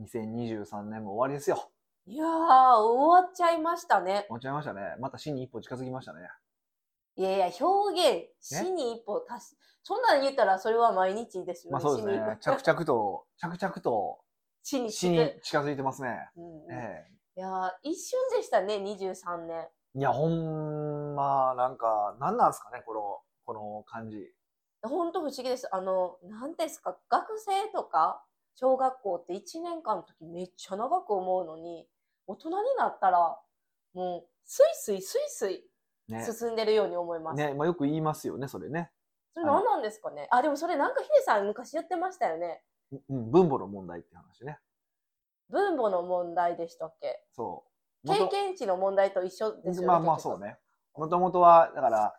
[0.00, 1.70] 2023年も終わりですよ。
[2.06, 4.26] いやー、終わっちゃいましたね。
[4.28, 4.80] 終わっちゃいましたね。
[5.00, 6.20] また死に一歩近づきましたね。
[7.16, 11.72] いやいや、表現、死に一歩足し、そんなん言ったらそれは毎日ですよね。
[11.72, 12.38] まあそうですね。
[12.40, 14.18] 着々と、着々と
[14.62, 16.28] 死に死に近づいてますね。
[16.36, 17.06] うんうんえ
[17.36, 19.68] いやー、一瞬でしたね、23年。
[19.94, 24.16] えいや、ほんま、なんか、なんなんですかね、この、この感じ。
[24.82, 25.68] ほんと不思議です。
[25.74, 28.25] あの、なんですか、学生とか、
[28.56, 31.86] 小学校って1年間の時めっちゃ長く思うのに、
[32.26, 33.38] 大人になったら、
[33.94, 35.64] もう、スイスイスイスイ
[36.08, 36.24] ね。
[36.24, 37.36] 進んでるように思います。
[37.36, 38.90] ね、まあよく言いますよね、それね。
[39.34, 40.28] それ何なんですかね？
[40.30, 42.62] あ、でもそれなんかヒデさん昔言ってましたよね。
[43.10, 44.58] うん、分母の問題って話ね。
[45.50, 47.22] 分母の問題でしたっけ？
[47.32, 47.64] そ
[48.04, 48.08] う。
[48.08, 49.86] 経験値の問題と一緒ですよね。
[49.86, 50.40] まあまあそう。
[50.40, 50.56] ね。
[50.94, 52.14] もともとは、だから、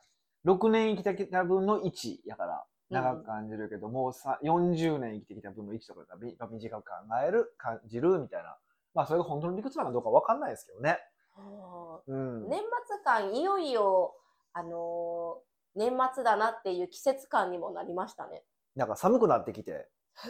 [0.46, 6.18] 6年生きた分の1やから、長く感じるけども、さ40年生きてきた分の1とか
[6.50, 6.92] 短く考
[7.28, 8.58] える、感じるみたいな。
[8.94, 10.98] まあそれが本当に理屈なのかどうかわかんないですけどね。
[11.36, 12.46] はうん。
[12.46, 14.16] あ年末感、いよいよ、
[14.54, 18.44] あのー年末だなっていう季節感にもなりましたね。
[18.76, 19.88] なんか寒くなってきて、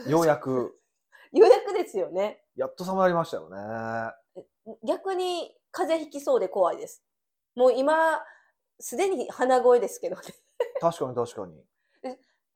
[0.08, 0.77] ようやく、
[1.31, 2.44] ようやくですよね。
[2.55, 4.75] やっと寒くなりましたよね。
[4.83, 7.02] 逆に風邪ひきそうで怖いです。
[7.55, 8.21] もう今、
[8.80, 10.21] すでに鼻声ですけどね。
[10.81, 11.64] 確かに確かに。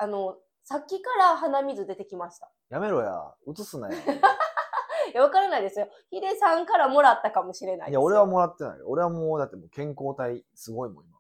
[0.02, 2.50] あの、さっきから鼻水出てきました。
[2.70, 3.36] やめろや。
[3.48, 3.94] 映すなよ。
[5.14, 5.88] いや、わからないですよ。
[6.10, 8.86] ヒデさんからもらったかもしれないいや、俺はもらってないよ。
[8.88, 11.20] 俺はもう、だってもう健康体すごいもん、今。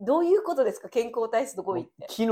[0.00, 0.90] どういうことですか？
[0.90, 1.92] 健康体すごいって？
[2.02, 2.26] 昨日、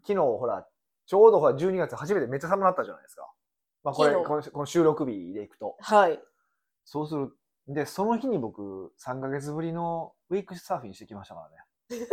[0.00, 0.66] 昨日ほら、
[1.06, 3.30] ちょうどほら12月初めてめっちゃ寒くなったじゃないですか。
[3.84, 5.76] まあこれ、このこの収録日でいくと。
[5.80, 6.20] はい。
[6.84, 7.36] そうする。
[7.68, 12.08] で、その日に僕、3ヶ月ぶりのウィークサーフィンしてきましたからね。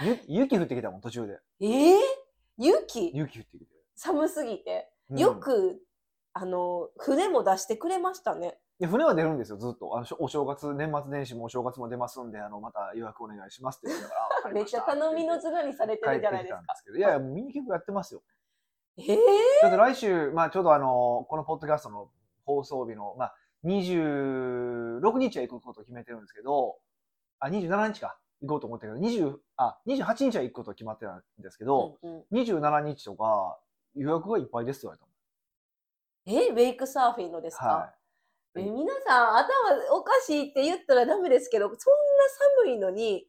[0.26, 1.38] ゆ雪降ってきたもん、途中で。
[1.60, 2.00] ええ
[2.66, 3.66] 雪雪降ってきて。
[3.96, 4.88] 寒すぎて。
[5.10, 5.82] うんよく、
[6.32, 8.58] あの、船も出してくれましたね。
[8.80, 9.96] いや船は出るんですよ、ずっと。
[9.96, 16.62] あのお正月、年末年始もお正月も出ますんで、あの、また予約お願いしますって言うから めっちゃ頼みの綱にされてるじゃないですか。
[16.96, 18.22] いやいや、みんな結構やってますよ。
[18.96, 19.18] ええ
[19.62, 22.10] だって来週、まあちょうどあの、このポッドキャストの
[22.44, 23.34] 放送日の、まあ
[23.64, 26.78] 26日は行くことを決めてるんですけど、
[27.38, 28.18] あ、27日か。
[28.42, 33.58] 行こうと思ったけど、20、あ、28日は行くこと決まってたんですけど、うんうん27日とか
[33.94, 35.06] 予約がいっぱいですって言われた
[36.24, 37.58] えウェイクサーフィンのです。
[37.58, 37.94] か、は
[38.56, 38.60] い。
[38.60, 41.78] え皆さん頭おかしいって言ったらダメですけど、そんな
[42.64, 43.26] 寒いのに、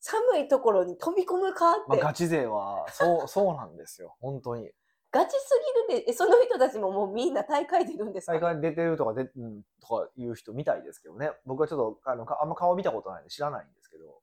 [0.00, 4.16] 寒いところに飛び込むかって、まあガチ勢は、そう、 そうなんですよ。
[4.20, 4.70] 本当に。
[5.10, 8.34] ガチすぎるで、えその人たちももうみんな大会出るんですか？
[8.34, 11.32] 大会に出てるとかで、うん、とかいう人みたいですけどね。
[11.46, 14.20] 僕はちょっと、あの、かあんま顔見たことないんで知らないんですけど。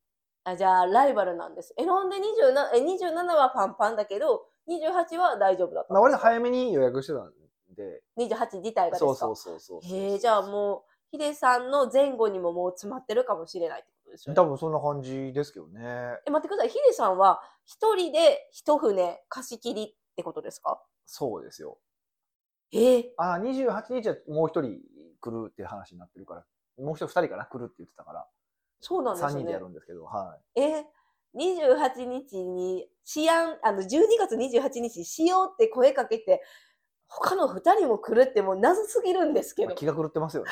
[0.47, 1.73] あじゃあ、ライバルなんです。
[1.78, 2.22] え、なんで27、
[2.75, 7.33] え、27はパンパンだけど、28は大丈夫だったまあ、俺早めに予約してたん
[7.75, 9.07] で、28自体がですか？
[9.07, 14.35] そうそうそうそうえ、じゃあもう、ヒデさんの前後にももう詰まってるかもしれないってことですよね。
[14.35, 16.19] 多分そんな感じですけどね。
[16.28, 16.69] え、待ってください。
[16.69, 21.79] ヒデさんは一人で一船貸し切りってことですかそうですよ。
[22.72, 24.79] えー、あ、28日はもう一人
[25.22, 26.45] 来るって話になってるから、
[26.84, 28.28] もう一人二人かな来るって言ってたから、
[28.81, 29.31] そうなんですね。
[29.31, 30.85] 三人でやるんですけど、はえ、
[31.35, 36.41] 28日に、しやん、あの、12月28日にしようって声かけて、
[37.07, 39.55] 他の2人も来るってもう謎すぎるんですい。
[39.55, 39.67] けど。
[39.69, 40.49] まあ気が狂ってますよね。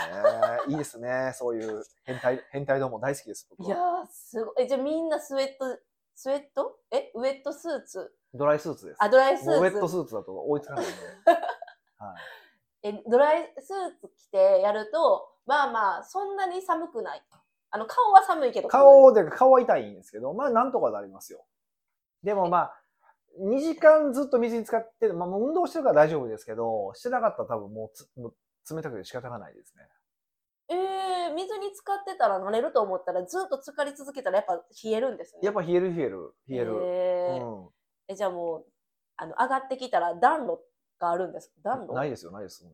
[0.69, 1.31] いいですね。
[1.35, 3.47] そういう変態、変態ども大好きです。
[3.49, 3.77] 僕いや
[4.11, 4.55] すごい。
[4.59, 5.79] え、じゃあみんなスウェット、
[6.15, 6.79] スウェット？
[6.91, 7.11] え？
[7.15, 8.15] ウェットスーツ？
[8.33, 8.97] ドライスーツです。
[8.99, 9.59] あ、ドライスーツ。
[9.59, 10.93] ウェットスーツだと追いつかないんで。
[11.97, 12.15] は
[12.83, 12.87] い。
[12.89, 17.23] え、ドライスーツ着てやると、まあまあ、そんなに寒くない。
[17.75, 18.67] あの、顔は寒いけど。
[18.67, 21.43] 顔で、顔は痛いんですけど、まあなんとかなりますよ。
[22.21, 22.75] でもまあ、
[23.41, 29.89] 2時間ずっと水に浸かって、まあ運動してるから大丈夫ですけど、してなかったら多分もうつもう冷たくて仕方がないですね。
[30.69, 35.39] えー、水に浸かってたら慣れると思ったら、ずっと浸かり続けたらやっぱ冷えるんですね。
[35.43, 36.79] やっぱ冷える冷える、冷える。
[36.83, 37.69] えーうん
[38.07, 38.65] え、じゃあもう、
[39.15, 40.59] あの、上がってきたら暖炉
[40.99, 41.71] があるんですか？
[41.77, 41.93] 暖炉？
[41.95, 42.65] ないですよ、ないです。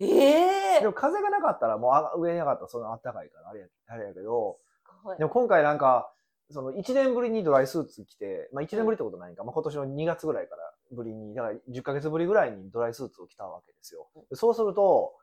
[0.00, 4.58] ええでも風がなかったら、もうあ上に上がったらそんな暖かいから、あれやあれやけど、
[5.04, 6.12] はいでも今回なんか、
[6.50, 10.62] その1年ぶりにドライスーツ着て、まあ1年ぶりってことないんか、まあ今年の2月ぐらいから
[10.92, 14.08] ぶりに、だから10ヶ月ぶりぐらいにドライスーツを着たわけですよ。
[14.30, 15.14] でそうすると、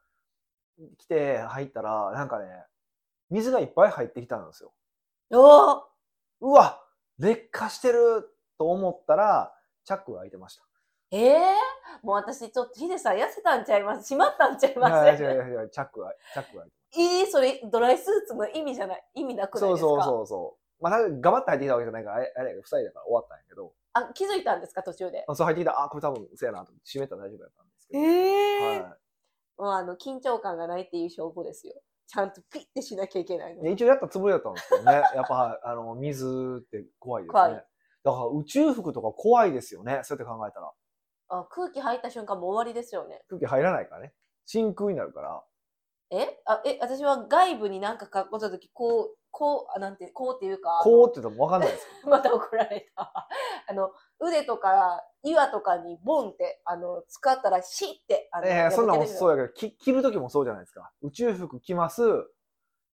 [0.97, 2.45] 着て入ったら、なんかね、
[3.29, 4.73] 水がいっぱい入ってきたんですよ。
[5.31, 5.81] おー
[6.41, 6.83] うわ
[7.19, 9.53] 劣化してると思ったら、
[9.85, 10.63] チャックが開いてました。
[11.15, 11.39] ええ
[12.01, 14.15] もう私ちょっとヒデさん痩せたんちゃいます？
[14.15, 15.21] 閉まったんちゃいます？
[15.21, 20.83] いやいやいや、チャックが、チャックが開いていいそれドライスーツの意味じゃない意味なくないですかそうそうそうそう。
[20.83, 28.03] まあ、頑張って入ってきたわけじゃないから、あれ、あれやけど、二人だから終わったんやけど、あ気づいたんですか途中であそう入ってきた、あ、これ多分、そうやなと思って閉めたら大丈夫やったんですけど。
[28.03, 28.79] ええはい。
[28.79, 31.75] もうあの、緊張感がないっていう証拠ですよ。
[32.07, 33.69] ちゃんとピッてしなきゃいけないの。
[33.69, 34.91] 一応やったつもりだったんですけどね。
[35.15, 37.63] やっぱ、あの、水って怖いです怖いね。
[38.03, 40.01] だから宇宙服とか怖いですよね。
[40.03, 40.69] そうやって考えたら。
[41.39, 43.23] あ空気入った瞬間もう終わりですよね。
[43.27, 44.13] 空気入らないからね。
[44.45, 45.43] 真空になるから。
[46.11, 46.41] え？
[46.45, 51.87] あえ、私は外部になんか格好したとき、こう、こう、あ、なんて、こうっていうか、こうって言っても分かんないです。
[52.05, 53.27] また怒られた。
[53.67, 60.91] あの、腕とか岩とかにボンって、あの、使ったらシッて、あの、ええそんなんもそうややけど、き着る時もそうじゃないですか。
[61.01, 62.03] 宇宙服着ます。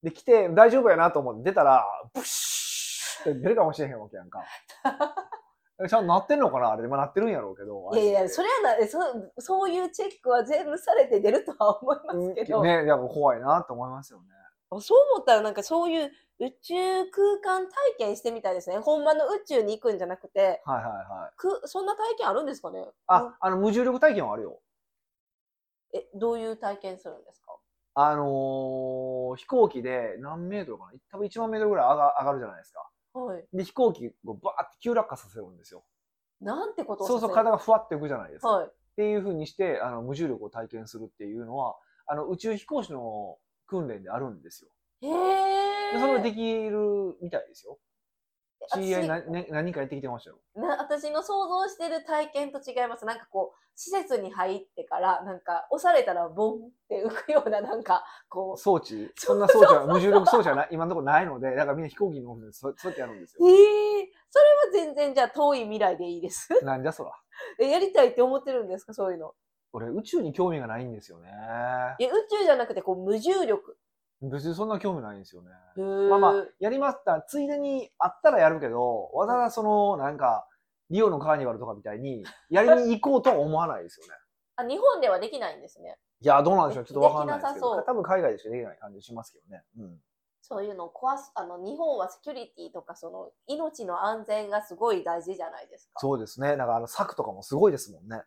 [0.04, 4.44] で、着て大丈夫やなと思って出たら、ブッシュって出るかもしれへんわけやんか。
[5.84, 6.72] えちゃんとなってんのかな？
[6.72, 7.90] あれで、まあなってるんやろうけど。
[7.94, 9.00] いやいや、それはなえそ、
[9.40, 14.26] そういうチェックは全部されて出るとは思いますけど、 ね、やっぱ怖いなと思いますよね。
[14.82, 18.80] そう思ったらなんかそういう宇宙空間体験してみたいですね。
[18.80, 21.38] ほんまの宇宙に行くんじゃなくて、はいはいはい。
[21.38, 22.86] くそんな体験あるんですかね？
[23.08, 24.60] あ、あの、無重力体験はあるよ。
[25.94, 27.56] え、どういう体験するんですか？
[27.94, 30.92] あのー飛行機で何メートルかな？
[31.12, 32.90] 多分1万メートルぐらい上が上がるじゃないですか。
[33.26, 33.46] はい。
[33.54, 35.84] で、飛行機をバーって急落下させるんですよ。
[36.42, 38.50] なんてことをそうそう体がふわって浮くじゃないですか。
[38.50, 38.68] はい。
[38.68, 41.76] っていう風にして、あの、無重力を体験するっていうのは、
[42.08, 43.38] あの、宇宙飛行士の
[43.68, 44.70] 訓練であるんですよ。
[45.02, 45.94] へえ。
[45.94, 47.80] でそれができるみたいですよ。
[48.74, 50.40] 知り合い私な、ね、何人かやってきてましたよ。
[50.56, 53.06] な私の想像してる体験と違います。
[53.06, 59.12] なんかこう、施設に入ってから、なんか押されたらボンって浮くような、なんか、こ装置？
[59.16, 63.44] そんな装置は、無重力装置はな今のところないので、だからみんな飛行機に乗るんでそそうやってやるんですう。
[63.44, 63.50] よ。
[63.50, 64.40] ええそ
[64.74, 66.50] れは全然じゃあ遠い未来でいいです。
[66.66, 67.12] なんじゃそら。
[67.60, 69.34] え、やりたいって思ってるんですかそういうの。
[69.74, 71.30] 俺、宇宙に興味がないんですよね。
[72.00, 73.78] いや、宇宙じゃなくて、こう、無重力。
[74.22, 75.50] 別にそんな興味ないんですよね。
[76.10, 77.22] ままあまあ、やりました。
[77.22, 80.48] ついでにあったらやるけど、わざわざその、なんか、
[80.90, 84.14] リオのカーニバルとかみたいに、やりに行こうとは思わないですよね。
[84.58, 86.00] あ、日本ではできないんですね。
[86.22, 86.86] いや、どうなんでしょう。
[86.86, 89.64] ちょっとわかんないですけど、多分海外でしかできない感じしますけどね。
[89.78, 90.02] うん。
[90.42, 96.00] そういうのを壊す、あの、日本はセキュリティとか、その、命の安全がすごい大事じゃないですか。
[96.00, 96.56] そうですね。
[96.56, 98.24] なんかあの、柵とかもすごいですもんね。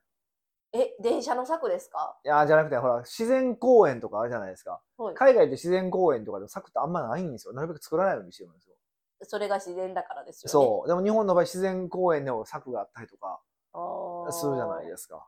[0.73, 2.17] え、電車の柵ですか？
[2.25, 4.81] いや、じゃなくて、ほら、自然公園とかあるじゃないですか。
[4.99, 5.15] はい。
[5.17, 7.55] 海外で自然公園とかでも柵ってあんまないんですよ。
[7.55, 8.77] なるべく作らないようにしてるんですよ。
[9.23, 10.53] それが自然だからですよね。
[10.53, 10.89] そう。
[10.89, 13.41] でも日本の場合、自然公園でも柵があったりとか
[13.75, 15.27] あするじゃないすですか。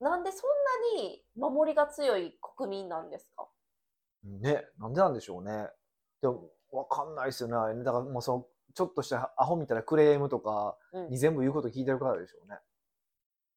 [0.00, 0.50] なんでそん
[0.96, 3.48] なに守りが強い国民なんですか？
[4.24, 5.68] ね、なんでなんでしょうね。
[6.20, 7.84] でも、わかんないですよね。
[7.84, 11.10] だからもうその、ちょっとしたアホみたいなクレームとかうん。
[11.10, 12.58] に全部言うこと聞いてるからでしょうね。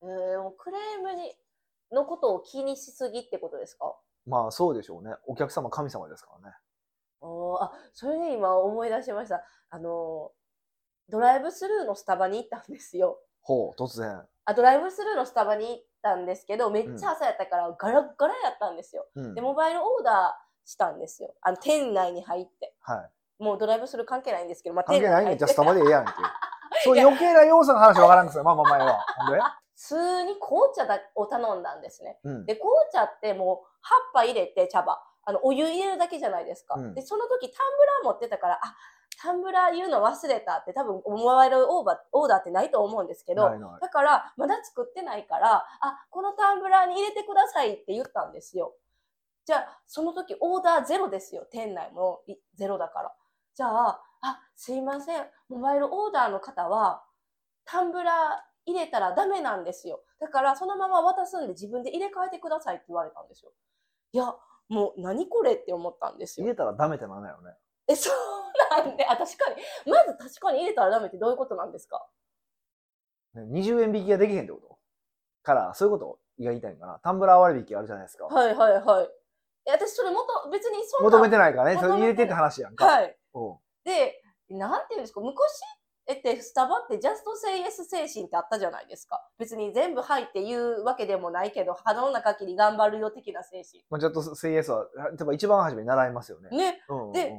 [0.03, 1.33] えー、クレームに
[1.91, 3.95] のことを気にしすぎってことですか？
[4.25, 5.15] まあそうでしょうね。
[5.27, 6.55] お客様神様ですからね。
[7.21, 9.43] あーあ、それで今思い出しました。
[9.69, 13.19] あのー、ドライブスルーのスタバに行ったんですよ。
[13.41, 14.21] ほう、突然。
[14.45, 19.05] あ、ドライブスルーのスタバに行ったんですけど、めっちゃ朝やったからガラッガラやったんですよ。
[19.15, 19.35] うん。
[19.35, 21.33] で、モバイルオーダーしたんですよ。
[21.41, 22.73] あの、店内に入って。
[22.81, 23.09] は
[23.39, 23.43] い。
[23.43, 25.37] もうドライブスルー関係ないんですけど、まあ、関係ないねん。
[25.37, 26.11] じゃあスタババでええやんけ。
[26.83, 29.05] そう余計な要素の話わからんくせまあまあ前は。
[29.17, 29.39] ほんで？
[29.41, 32.17] 普通に紅茶だを頼んだんですね。
[32.23, 32.45] うん。
[32.45, 36.75] で、紅茶ってもう葉っぱ入れて茶葉、あの、お湯入れるだけじゃないですか。
[36.75, 38.75] うんで、その時タンブラー持ってたから、あ、
[39.21, 48.73] タンブラー言うの忘れたって多分モバイルオーバーオーダーってないと思うんですけど、ないないだからまだ作ってないから、あ、このタンブラーに入れてくださいって言ったんですよ。
[49.45, 51.45] じゃあ、その時オーダーゼロですよ。
[51.51, 53.13] 店内もいゼロだから。
[53.53, 55.25] じゃあ、あ、すいません。
[55.49, 57.03] モバイルオーダーの方は、
[57.65, 60.01] タンブラー入れたらダメなんですよ。
[60.19, 63.51] だから、そのまま渡すんで自分で入れ替えてくださいって言われたんですよ。
[64.13, 64.33] いや、
[64.69, 66.45] もう何これって思ったんですよ。
[66.45, 67.51] 入れたらダメってなんないよね。
[67.87, 69.91] え、そうなんで、あ、確かに。
[69.91, 72.07] まず確かに入れたらダメってどういうことなんですか？
[73.33, 74.77] ね20円引きができへんってこと？
[75.43, 76.99] から、そういうことが言いたいんかな。
[77.03, 78.25] タンブラー割引あるじゃないですか。
[78.25, 79.09] はいはいはい。
[79.65, 81.17] え、私それもと、別にそんな。
[81.17, 81.75] 求めてないからね。
[81.75, 82.85] それ求めてない入れてって話やんか。
[82.85, 83.17] はい。
[83.33, 85.61] うんで、なんていうんですか、昔
[86.05, 89.25] えって、スタバってジャストセイエス精神ってあったじゃないですか。
[89.37, 93.83] 別に全部はいって言うわけでもないけど、可能な限り頑張るよ的な精神。
[93.89, 96.49] まあ、ちょっと CS は、例えば一番初めに習いますよね。
[96.49, 96.83] ね。
[96.89, 97.33] うんうんうんで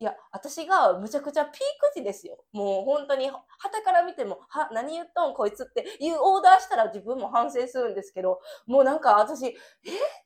[0.00, 1.58] いや、私がむちゃくちゃピーク
[1.94, 2.44] 時ですよ。
[2.52, 9.50] もう本当に、旗から見ても、は、何言っとんこいつっていうオーダーしたら自分も反省するんですけど、もうなんか私、え？
[9.50, 9.54] っ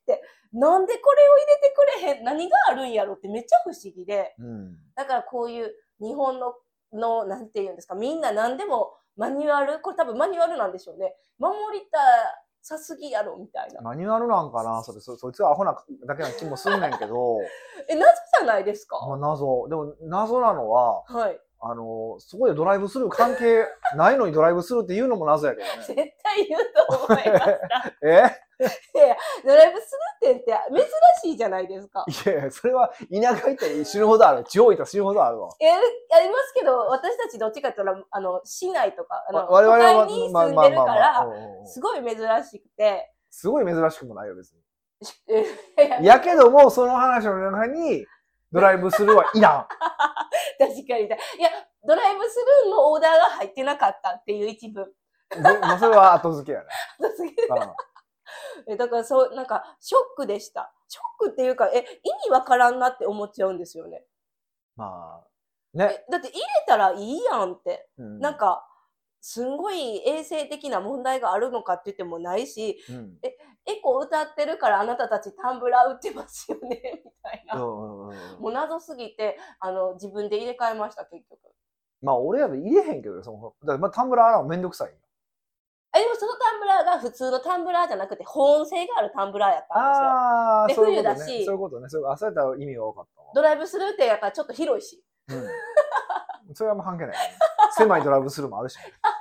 [0.07, 0.23] て、
[0.55, 2.25] なんでこれを入れてくれへん？
[2.25, 3.15] 何があるんやろ？
[3.15, 4.35] ってめっちゃ不思議で。
[4.39, 4.79] うん。
[4.97, 6.55] だからこういう日本の、
[6.93, 11.15] の、なんていうんですか、みんな何でもマニュアル、これ多分マニュアルなんでしょうね。
[11.39, 11.99] 守りた
[12.63, 13.81] さすぎやろ、みたいな。
[13.81, 14.83] マニュアルなんかな？
[14.83, 15.77] それそそいつはアホな
[16.07, 17.39] だけな気もすんねんけど、
[17.89, 19.69] え、謎じゃないですか、まあ、謎。
[19.69, 21.41] でも謎なのは、はい。
[21.61, 23.65] あの、そこでドライブスルー関係
[23.97, 26.17] ないのにドライブスルーって言うのも謎やけど絶ね。
[26.23, 27.95] 対言うと思いました。
[28.07, 28.49] え？
[28.59, 30.53] いやドライブスルー店って
[31.23, 32.05] 珍しいじゃないですか。
[32.09, 34.45] いやいや、それは田舎行ったら死ぬほどある。
[34.45, 35.49] 地方行ったら死ぬほどあるわ。
[35.61, 41.29] えありますけど、私たちどっちかって言ったら、あの、市内とか、あの、我々は都会にまあ住んでるから、
[41.67, 46.05] すごい珍しくて、すごい珍しくもないよ、別に。
[46.05, 48.05] やけども、その話の中に、
[48.53, 49.67] ドライブスルーはいらん。
[50.59, 51.05] 確かに。
[51.05, 51.51] いや、
[51.87, 54.87] ドライブスルーのオーダーが入ってなかったっていう一文。
[55.31, 56.67] でまあ、それは後付けやね。
[57.15, 57.75] すげえうん
[58.67, 60.73] えだからそう、なんか、ショックでした。
[60.89, 64.05] ショックっていうか、え、意味わからんなって思っちゃうんですよね。
[64.77, 65.29] まあ、
[65.77, 66.05] ね。
[66.07, 67.89] えだって入れたらいいやんって。
[67.99, 68.68] うんなん、か、
[69.31, 73.19] すんごい衛生的な問題があるのかって言ってもないし、うん
[73.71, 77.59] エコ歌ってるからあなたたちタンブラー売ってますよね、みたいな。
[77.59, 81.39] もう謎すぎて、あの、自分で入れ替えました、結局。
[82.01, 84.95] まあ、俺やで入れへんけど、その、だまあ、タンブラー洗うのめんどくさい。
[85.95, 90.09] え、でもそのタンブラーが普通のタンブラーじゃなくて保温性があるタンブラーやったんですよ。
[90.09, 91.15] ああ、でそういうことね。
[91.15, 91.89] 冬だしそういうことね。
[91.91, 93.33] そういったら意味が分かったわ。
[93.35, 95.05] ドライブスルーってやっぱちょっと広いし。
[95.29, 96.55] うん。
[96.55, 97.19] それはもう関係ない、ね。
[97.77, 98.85] 狭いドライブスルーもあるし、ね。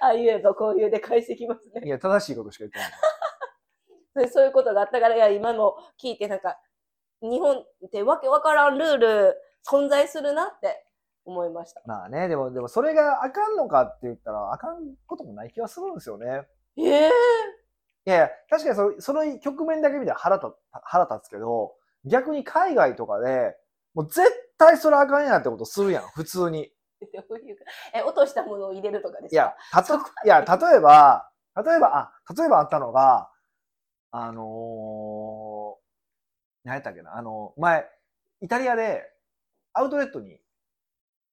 [0.00, 1.82] ああ言えばこういうで返してきますね。
[1.84, 4.26] いや、正しいことしか言ってない。
[4.26, 6.58] で そういうことがあったから、いや、今の聞いてなんか、
[7.22, 9.36] 日本ってわけわからんルール
[9.68, 10.86] 存在するなって
[11.24, 11.82] 思いました。
[11.84, 16.48] まあね、でも、でもそれがあかんのかって言ったら、あかんこともない気はするんですよね。
[16.76, 17.10] ええ
[18.06, 23.54] いやいや、確かにそその局面だけ見たら腹立腹立つけど、逆に海外とかで、
[23.92, 24.22] もう絶
[24.56, 26.72] 対それあかんやんってことするやん、普通に。
[27.28, 27.64] どういうか
[27.94, 29.34] え、落としたものを入れるとかですか？
[29.34, 33.30] いや、たといや、例えば、例えば、あ、例えばあったのが、
[34.12, 37.86] あのー、何やったっけな、あの、前、
[38.40, 39.02] イタリアで
[39.72, 40.38] アウトレットに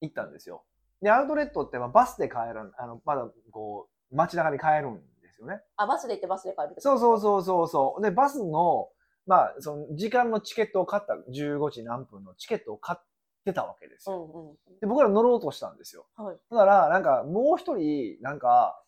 [0.02, 0.64] 行ったんですよ。
[1.02, 5.62] で、アウトレットってまあバスで帰る、あの、まだこう、街中に帰るんですよね。
[5.76, 8.02] あ、バスで行ってバスで帰るそうそうそうそうそう。
[8.02, 8.90] で、バスの、
[9.26, 13.04] まあ、その時間のチケットを買った、15時何分のチケットを買っ
[13.48, 14.26] てたわけですよ。
[14.26, 14.56] うんうん。
[14.80, 16.06] で、僕ら乗ろうとしたんですよ。
[16.16, 16.38] はい。
[16.52, 18.82] だから、なんか、もう一人、なんか、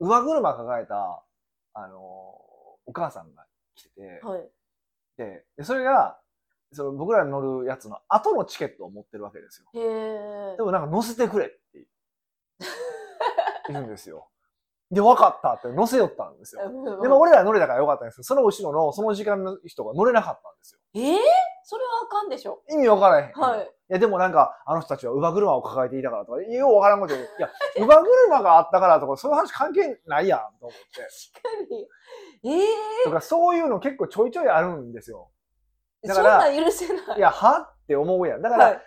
[0.00, 1.24] 上車抱えた、
[1.74, 2.44] あのー
[2.86, 4.48] お母さんが来てて、はい。
[5.16, 6.18] で、でそれが、
[6.72, 10.56] その僕らに乗るやつの後のチケットを持ってるわけですよ。
[10.58, 10.62] で。
[10.62, 11.86] もなんか乗せてくれって
[13.68, 14.28] 言うんですよ。
[14.90, 16.62] で、分かったって乗せよったんですよ。
[17.00, 20.80] でも俺ら乗れたからよかったんですけど、その後ろのその時間の人が乗れなかったんですよ。
[20.94, 21.18] ええ
[21.64, 22.62] それはあかんでしょ。
[22.70, 23.32] 意味分からへん。
[23.32, 23.60] はい。
[23.60, 27.26] いや、でもなんか、あの人たちは乳母車を抱えていたからとか、ようわからんこと言う。
[27.26, 31.00] いや、 乳母車があったからとか、そういう話関係ないやん、と思って。
[31.42, 31.88] 確かに。
[32.44, 35.30] ええとか、そういうの結構ちょいちょいあるんですよ。
[36.02, 37.18] だからなん許せない。
[37.18, 38.42] いや、はって思うやん。
[38.42, 38.82] だから、はい。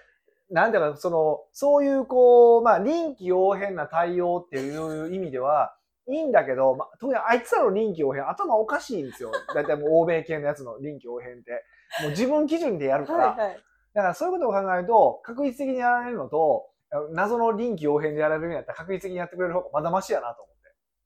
[0.50, 5.76] なんていうか、その、そういう、こう、まあ、臨機応変な対応っていう意味では、
[6.10, 9.32] いいんだけど、まあ、特にあいつらの臨機応変、頭おかしいんですよ。
[9.54, 11.66] だいたいもう欧米系のやつの臨機応変って。
[12.02, 13.28] もう自分基準でやるから。
[13.30, 13.64] はいはい。
[13.94, 16.70] だからそういうことを考えると、確実的にやられるのと、
[17.12, 20.56] 謎の臨機応変でやられるんやったら確実的にやってくれる方がまだマシやなと思っ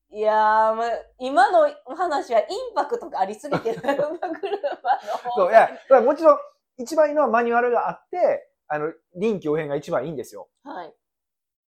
[0.10, 0.18] て。
[0.18, 3.82] いやー、まあ、今の話はインパクトがありすぎてる。
[3.82, 4.40] 馬車の
[5.36, 6.38] そう、いや、もちろん、
[6.78, 10.50] 一番いいのはマニュアルがあって、あの、臨機応変が一番いいんですよ。
[10.64, 10.94] はい。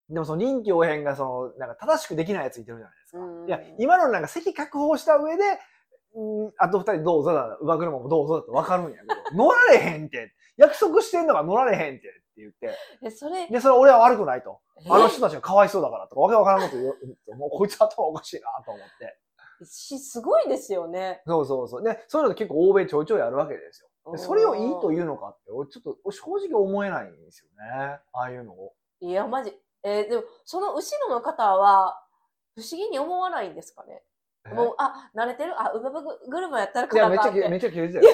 [0.10, 3.20] でもその臨機応変がその、なんか正しくできないやついてるじゃないですか。
[3.20, 5.58] うんいや、今のなんか席確保した上で、うん、
[6.58, 9.14] あと二人どうぞだ、馬車もどうぞだと分かるんやけど、
[9.46, 12.72] 乗られへんって、約束してんのが乗られへんってって言って、
[13.04, 14.60] え、それ、で、それ俺は悪くないと。
[14.90, 19.18] あのえ人たちがかわいそうだからとか、わけわからんこと言うと、もうこいつ頭おかしいなと思って。
[19.66, 21.22] しすごいですよね。
[21.28, 21.84] そうそうそう。
[21.84, 24.12] で、そういうの結構欧米ちょいちょいあるわけですよ。
[24.14, 28.00] でそれをいいというのかって、俺ちょっと正直思えないんですよね。
[28.14, 28.74] ああいうのを。
[29.00, 29.56] いや、マジ。
[29.84, 32.04] えーでも、その後ろの方は、
[32.56, 34.04] 不思議に思わないんですかね？
[34.50, 35.54] もう、あ、慣れてる？
[35.60, 38.06] あ、馬車やったらいや、めっちゃ、めっちゃ切れてたよ。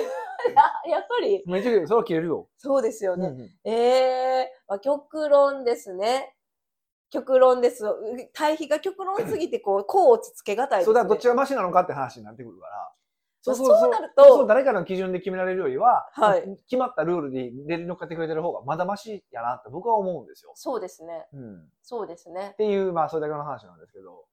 [0.85, 2.49] ややっぱり、めっちゃ切れてそれは切れるよ。
[2.57, 3.27] そうですよね。
[3.29, 3.71] うんうんえ
[4.41, 6.35] えまあ、極論ですね。
[7.09, 7.85] 極論です。
[7.85, 7.93] う
[8.33, 10.85] 対比が極論すぎて、こう、こう落ち着けがたいね。
[10.85, 12.91] そうだ、どっちがマシなのかって話になってくるから。
[13.41, 20.51] そうそうなるとそうそう誰かの基準で決められるよりは、はい決まったルールに出乗っかってくれてる方がまだマシやなって僕は思うんですよ。
[20.55, 21.27] そうですね。
[21.31, 21.55] うん。
[21.61, 22.55] っそうですね。
[22.57, 24.25] ていう、まあ、それだけの話なんですけど。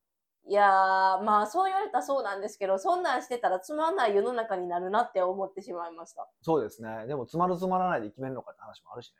[0.47, 6.29] いやー、まあ、そう言われたらそうなんですけど、そんなんしてたらつまんない世の中になるなって思ってしまいました。
[6.43, 7.07] そうですね。
[7.07, 9.17] でも、つまるつまらないで決めるのかって話もあるしね。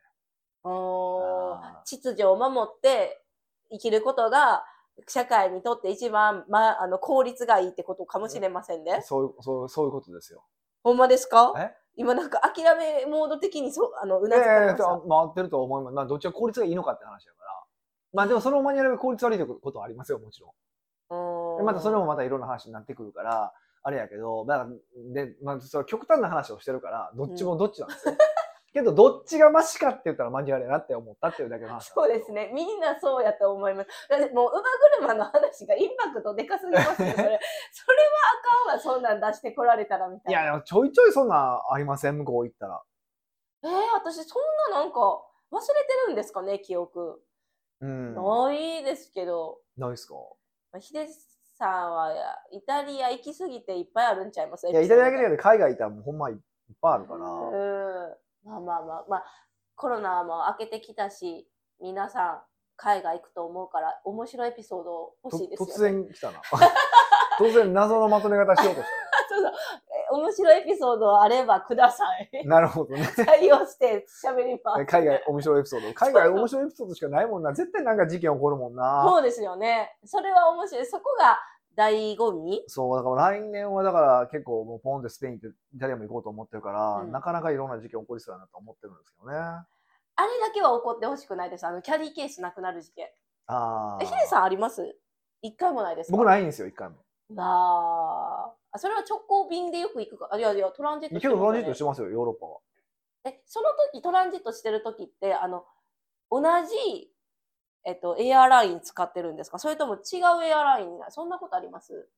[0.65, 3.23] うーんあー秩序を守って
[3.71, 4.65] 生きることが、
[5.09, 9.01] 社会にとって一番、まあ、あの効率がいいってことかもしれませんね。
[9.03, 10.45] そういう、そうそういうことですよ。
[10.85, 11.53] ほんまですか？
[11.57, 11.75] え？
[11.97, 14.85] 今なんか諦めモード的にそうあのうなずかれええました。
[14.85, 15.01] 回
[15.31, 15.95] ってると思います。
[15.95, 17.51] まあ、どっちが効率がいいのかって話だから。
[18.13, 20.51] まあでもそのマニュアルが効率悪いことはありますよ、もちろん。
[21.59, 28.15] でまたそれもまたいろんな話になってくるから、あれやけど、だからで、まあ、それ極端な話をしてるから、どっちもどっちなんですよ。
[28.73, 32.51] けど、どっちがマシかって言ったらマニュアルやなって思ったっていうだけの話そうですね。
[32.53, 33.89] みんなそうやと思います。
[34.09, 34.63] だってもう、乳
[35.01, 37.23] 母車の話がインパクトでかすぎますね、それ。
[37.23, 37.41] それは
[38.67, 40.43] あかんわ、そんなん出してこられたらみたいな。
[40.43, 42.83] いや、でもちょいちょいそんなんありません向こう行ったら。
[43.63, 44.43] えー、私そん
[44.73, 44.99] ななんか
[45.53, 47.23] 忘れてるんですかね、記憶。
[47.81, 48.15] うん。
[48.15, 50.15] ないですけど、ないっすか？
[50.73, 51.07] まあヒデ
[51.55, 52.13] さんは
[52.53, 54.69] イタリア行き過ぎていっぱいあるんちゃいます？
[54.69, 56.37] いや、イタリアだけでで海外行ったらもうほんまいっ
[56.81, 57.21] ぱいあるから。
[57.21, 58.15] うん。
[58.45, 59.25] まあまあまあ、まあ、
[59.77, 61.49] コロナも明けてきたし、
[61.81, 62.43] 皆さん
[62.77, 65.73] 海外行くと思うから、面白いエピソード欲としいですよ、ね。
[65.73, 66.41] 突然来たな。
[67.39, 68.85] 突然謎のまとめ方しようとしそうそう。
[68.85, 69.04] え
[70.15, 72.31] 面白いエピソードあればください。
[72.43, 72.49] た。
[72.49, 73.03] なるほどね。
[73.17, 74.87] 採用して喋ります。
[74.87, 75.95] 海外面白いエピソード。
[75.95, 77.53] 海外面白いエピソードしかないもんな。
[77.53, 79.05] 絶対なんか事件起こるもんな。
[79.07, 79.97] そうですよね。
[80.05, 80.87] それは面白い。
[80.87, 81.39] そこが
[81.77, 89.37] 醍醐味そう、だから来年はだから結構もうポンってスペインってイタリアも行こうと思ってるから、うんなかなかいろんな事件起こりそうだなと思ってるんですけどね。
[89.37, 89.67] あ
[90.23, 91.67] れだけは起こってほしくないです。
[91.67, 93.09] あの、キャリーケースなくなる事件。
[93.49, 94.97] あえ、ヒデさんあります？
[95.43, 96.17] 一回もないですか？
[96.17, 96.97] 僕ないんですよ、一回も。
[97.37, 98.79] あーあ。
[98.79, 100.29] それは直行便でよく行くか？
[100.33, 102.59] あいやいや、トランジットトランジットしてますよ、ヨーロッパは。
[103.25, 105.65] え、その時トランジットしてる時って、あの、
[106.31, 107.11] 同じ、
[107.85, 109.59] えっと、エアライン使ってるんですか？
[109.59, 111.13] それとも違うエアラインになる？
[111.13, 112.09] そんなことあります？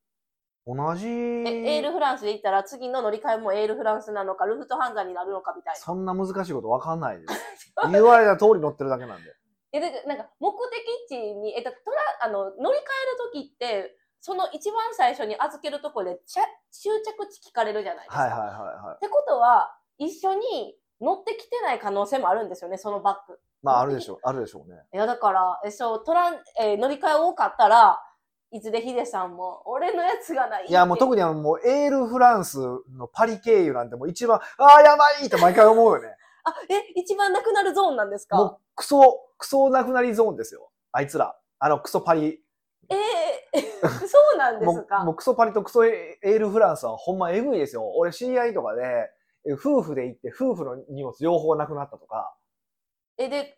[0.66, 5.78] 同じ、え、エールフランスで行ったら次の乗り換えもエールフランスなのか、ルフトハンザになるのかみたいな。
[5.78, 7.72] そんな難しいことわかんないです。
[7.92, 9.32] 言われた通り乗ってるだけなんで。
[9.72, 12.82] え、で、なんか、目的地に、え、だトラ、あの、乗り換える
[13.32, 16.42] 時って、その一番最初に預けるところで、ちゃ
[16.72, 18.22] 終着地聞かれるじゃないですか。
[18.24, 23.34] はいはいはいはってことは、一緒に乗ってきてない可能性もあるんですよね、そのバッグ。
[23.34, 23.36] い。
[23.62, 24.82] まああるでしょう、あるでしょうね。
[24.92, 28.02] いや、だから、え、そう、トラン、えー乗り換え多かったら、
[28.50, 30.66] いつでヒデさんも、俺のやつがない。
[30.68, 32.58] いや、もう特にあの、もうエールフランス
[32.98, 36.08] のパリ経由なんてもう一番、ああ、やばいって毎回思うよね。
[36.42, 38.36] あ、え、一番なくなるゾーンなんですか？
[38.36, 40.72] もうクソ、クソなくなりゾーンですよ。
[40.90, 41.38] あいつら。
[41.60, 42.42] あの、クソパリ。
[42.90, 43.66] えー
[44.08, 45.04] そうなんですか？
[45.04, 47.88] もうクソパリとクソエールフランスはほんまエグいですよ。
[47.96, 49.10] 俺知り合いとかで、
[49.48, 52.34] え夫婦で行って夫婦の荷物両方なくなったとか、
[53.18, 53.56] え、で、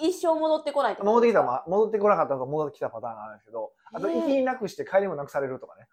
[0.00, 5.88] い一生戻ってこないと戻ってきた戻ってこなかったと戻ってきたパターンがあるんですけど、あとええ行きになくして帰りもなくされるとかね。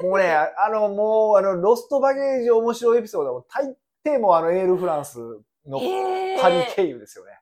[0.02, 5.18] もうね、あの、もう、あの、ロストバゲージ面白いエピソードも大抵もうあの、エールフランス
[5.66, 7.38] のえーパリ経由ですよね。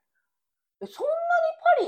[0.83, 1.13] えそんな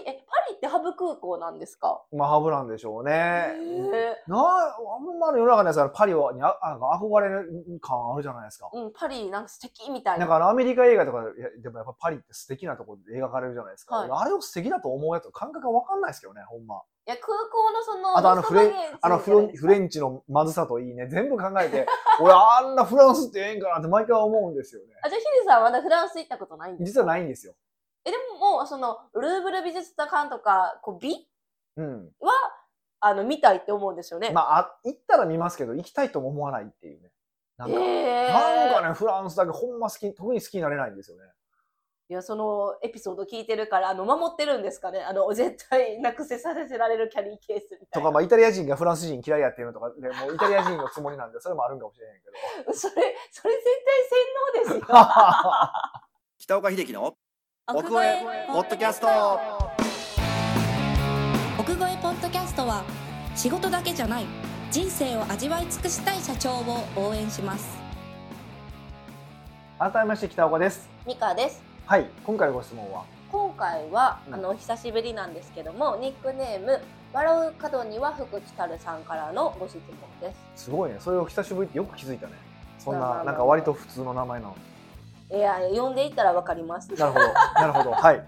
[0.03, 0.20] にパリ、え、
[0.61, 2.03] ってハブ空港なんですか？
[2.13, 3.13] まあ、ハブなんでしょうね。
[3.13, 7.49] えなあ、あんまり世の中のやつはパリはにああなんか憧れる
[7.81, 8.69] 感あるじゃないですか。
[8.73, 10.21] うん、パリなんか素敵みたいな。
[10.21, 11.23] なんかあのアメリカ映画とか
[11.63, 13.97] でもやっぱパリって素敵なところで描かれるじゃないですか。
[13.97, 16.83] はいあれを素敵だと思うやつ感覚がわかんないですけどね、ほんま。
[17.07, 21.87] いや、空港のその、あとあのロストバゲージあのフロンフレンチのまずさといいね、全部考えて、
[22.21, 24.89] 俺あんなフランスってええんかなって毎回思うんですよね。
[25.03, 27.55] あ、じゃあヒデさんはまだフランス行ったことないんです実はないんですよ。
[28.05, 31.29] え、でももう、その、ルーブル美術館とか、こう、美
[31.77, 32.11] うん。
[32.21, 32.33] は、
[33.01, 34.31] あの、見たいって思うんですよね。
[34.31, 37.11] まあ、あ行ったら見ますけど、行きたいとも思わないっていうね。
[37.57, 41.25] なんか、へーなんかね、フランスだけほんま好き、特に好きになれないんですよね。
[42.09, 45.01] いや、そのエピソード聞いてるから、あの、守ってるんですかね。
[45.01, 48.03] あの、絶対なくせさせられるキャリーケースみたいな。
[48.03, 52.73] とか、まあ、イタリア人がフランス人嫌いやっていうのとかで、もうイタリア人のつもりなんで、それもあるんかもしれへんけど。
[52.73, 53.65] それ、それ絶
[54.59, 54.97] 対洗脳ですよ。
[56.39, 57.15] 北岡秀樹の
[57.73, 59.07] 奥越えポッドキャスト
[61.57, 62.83] 奥越えポッドキャストは
[63.37, 64.25] 仕事だけじゃない
[64.73, 67.79] 人生を味わい尽くしたい社長を応援します
[69.79, 70.91] 改めまして、北岡です。
[71.07, 71.63] ミカです。
[71.87, 76.81] はい、今回のご質問は、今回は、うんあの、久しぶりなんですけども、ニックネーム、
[77.13, 79.83] 笑う角には福来たるさんからのご質問
[80.21, 80.65] です。
[80.65, 80.97] すごいね。
[80.99, 82.33] それを久しぶりってよく気づいたね。
[82.81, 84.57] そんな、なんか割と普通の名前なの。
[85.33, 86.91] いや、呼んでいったらわかります。
[86.95, 87.33] なるほど。
[87.55, 87.91] なるほど。
[87.93, 88.19] はい。
[88.19, 88.25] こ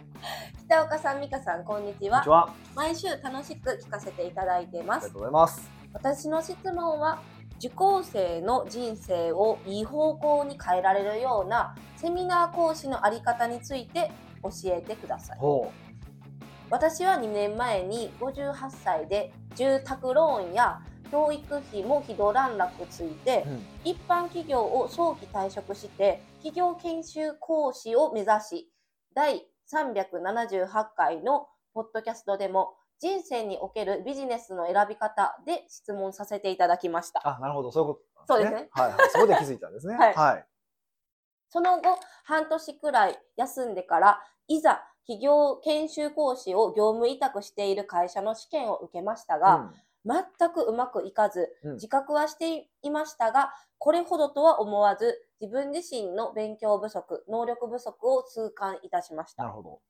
[0.66, 2.28] 北岡さん、美香さん、こんにちはち。
[2.28, 2.50] は。
[2.76, 5.14] 毎週楽しく聞かせていただいてますありがと。
[5.14, 5.70] うございます。
[5.92, 7.18] 私の質問は、
[7.58, 14.10] 受講生の人生をいい方向に変えられるようなセミナー講師のあり方について
[14.42, 15.38] 教えてください。
[15.38, 15.70] ほ
[16.70, 20.80] 私は2年前に58歳で住宅ローンや
[21.12, 23.50] 教育費も非道乱落ついてう。
[23.50, 23.66] うん。
[23.84, 28.72] 一般企業を早期退職して企業研修講師を目指し
[29.14, 37.20] 第378回のポッドキャストでも人生におけるビジネスの選び方で質問させていただきました。
[37.24, 37.72] あ、なるほど。
[37.72, 38.58] そういうこったんですね。
[38.58, 39.10] そうですねはいはい。
[39.10, 39.94] そこで気づいたんですね。
[39.98, 40.46] はいはい。
[41.50, 49.72] その後、半年くらい休んでから、いざ企業研修講師を業務委託している会社の試験を受けましたが、
[50.04, 59.44] 全くうまくいかず、うん自覚はしていましたが、これほどとは思わず、自分自身の勉強不足、能力不足を痛感いたしました。
[59.44, 59.80] なるほど。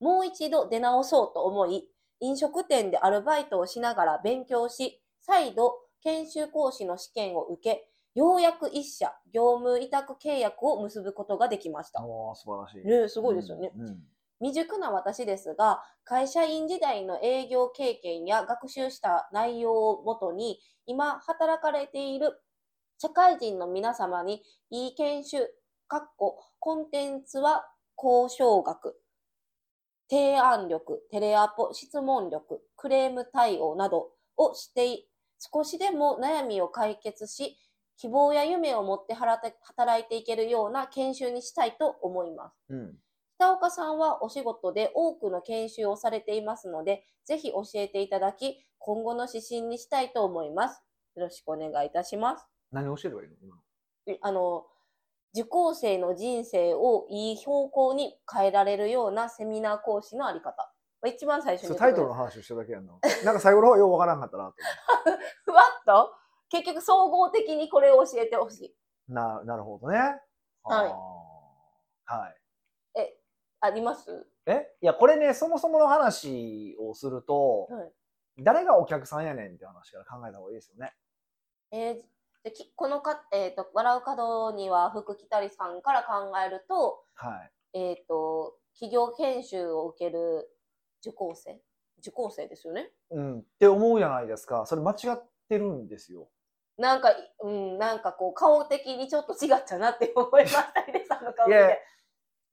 [0.00, 1.88] もう一度出直そうと思い、
[2.20, 12.04] 飲食店でアルバイトをしながら勉強し、再度研修講師の試験を受け、ようやく一社業務委託契約を結ぶことができました。
[12.04, 12.86] おー素晴らしい。
[12.86, 13.72] ねえすごいですよね。
[13.74, 13.98] うんうん
[14.40, 22.40] 未熟な私ですが、会社員時代の営業経験や学習した内容をもとに、今働かれている
[22.98, 25.48] 社会人の皆様に、いい研修、
[25.88, 27.64] かっこコンテンツは
[27.96, 29.00] 交渉学、
[30.10, 35.06] 提案力、テレアポ、質問力、クレーム対応などをして、
[35.38, 37.58] 少しでも悩みを解決し、
[37.96, 42.54] 希望や夢を持って働いて働いていけるような研修にしたいと思います。
[42.68, 42.98] うん。
[43.36, 50.82] 北岡さんはお仕事で多くの研修をされていますので、ぜひ教えていただき、今後の指針にしたいと思います。
[51.16, 52.46] よろしくお願いいたします。
[52.70, 53.56] 何を教えればいいの？
[54.06, 54.66] 今あの、
[55.34, 60.56] 受講生の人生をいい標高に変えられるようなセミナー講師のあり方。
[61.02, 62.92] まあ一番最初にタイトルの話をしてるだけやんな。
[63.24, 64.54] なんか最後の方ようわからんかったなと
[65.44, 66.14] ふ わっと？
[66.50, 68.76] 結局総合的にこれを教えてほしい。
[69.12, 69.98] な、なるほどね。
[70.62, 70.88] はい
[72.06, 72.36] はい。
[73.64, 74.26] あります？
[74.46, 74.70] え？
[74.82, 77.92] いや、これね、そもそもの話をすると、はい
[78.40, 80.92] 誰がお客さんやねんって話から考えた方がいいですよね。
[81.70, 81.96] えー
[82.42, 87.30] できこのか、えっ、と、笑う角には福来たりさんから考えると、は
[87.72, 87.78] い。
[87.78, 90.50] えっ、と、企業研修を受ける
[91.00, 91.62] 受講生？
[92.00, 92.90] 受講生ですよね？
[93.12, 93.38] うん。
[93.38, 94.66] って思うじゃないですか。
[94.66, 96.28] それ間違ってるんですよ。
[96.76, 101.80] なんか、うん、なんかこう、顔的にちょっと違ったなって思いました、ヒデさんの顔で。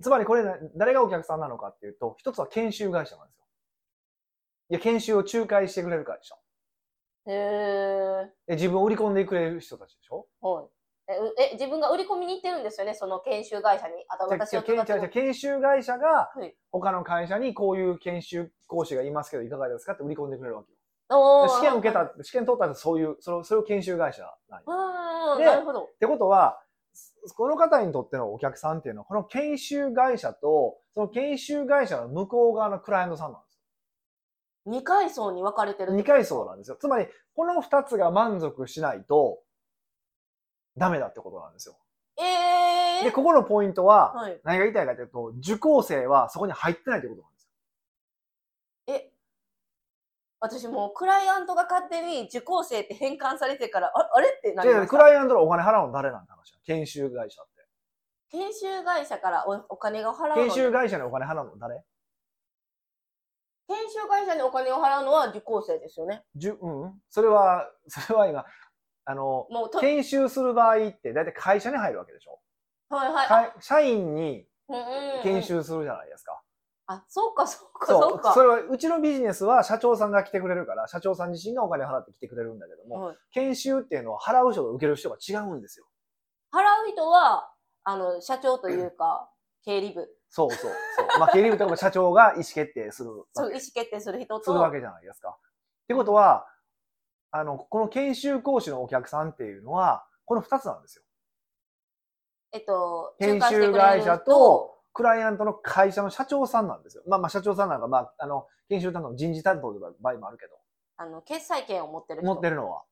[0.01, 3.45] つまりこれな、誰がお客さんなのかっていうと、一つは研修会社なんですよ。
[4.69, 6.35] いや、研修を仲介してくれる会社。
[7.27, 8.25] へー。
[8.47, 10.27] で自分を売り込んでくれる人たちでしょ？
[10.41, 10.65] はい。
[11.07, 13.93] え、うえ自分が売り込みに行ってるんですよね、その研修会社に。
[14.07, 20.77] あと私を研修会社がはい他の会社にこういう研修講師がいますけどいかがですかって売り込んでくれるわけよ。
[21.49, 24.65] 試験受けた、試験通ったらそういう、それをそれを研修会社なんよ
[25.33, 25.83] うん、でなるほど。
[25.83, 26.60] ってことは、
[27.35, 33.61] この方にとってのお客さんっていうのは、この研修会社と、その研修会社の向こう側のクライアントさんなんですよ
[34.65, 35.93] 二階層に分かれてる。
[35.93, 36.77] 二階層なんですよ。
[36.79, 39.39] つまり、この二つが満足しないと、
[40.77, 41.77] ダメだってことなんですよ。
[42.17, 43.03] えー。
[43.03, 47.43] で、ここのポイントは、何が言いたいかというと、受講生はそこに入ってないってことなんです
[48.87, 48.95] よ。
[48.95, 49.11] え、
[50.43, 54.97] 私もうクライアントが勝手に受講生って変換されてから、ああれってなりました。
[54.97, 57.67] ライアントのお金払うの誰なんて話や研修会社って。
[58.31, 61.83] 研修会社からおお金が払うの研修会社にお金払うの誰？
[63.67, 66.23] 研修会社にお金を払うのは受講生ですよね。
[66.35, 68.43] じゅうんそれは、 それは今、
[69.05, 72.41] あの、もうと、研修する場合って大体会社に入るわけでしょ？
[72.89, 73.27] はいはい。
[73.27, 76.40] か社員にうんうんうん研修するじゃないですか。
[76.93, 78.33] あ、そうか、そうか、そそううか。
[78.33, 85.85] それは、うちのビジネスは社長さんが来てくれるから、社長さん自身がお金払って来てくれるんだけども、はい研修っていうのは払う人と受ける人が違うんですよ。
[86.51, 87.51] 払う人は、
[87.83, 89.29] あの、社長というか、
[89.63, 90.07] 経理部。
[90.29, 91.19] そうそうそう。
[91.19, 94.43] まあ、経理部とかも社長が意思決定するわそう、け意思決定する人と。
[94.45, 95.29] するわけじゃないですか。
[95.29, 95.33] っ
[95.87, 96.47] てことは、
[97.31, 101.03] あの、この研修講師のお客さんっていうのは、この二つなんですよ。
[102.53, 107.03] えっと、研修会社と、クライアントの会社の社長さんなんですよ。
[107.07, 110.53] まあまあ社長さんなんか、まあ、あの、研修担当の人事担当という場合もあるけど、
[110.97, 112.27] あの、決済権を持ってる人。
[112.27, 112.83] 持ってるのは